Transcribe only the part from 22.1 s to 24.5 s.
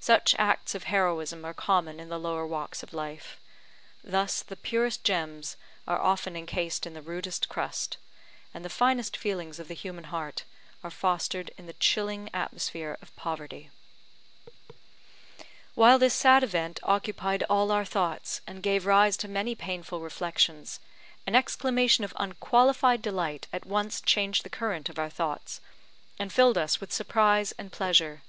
unqualified delight at once changed the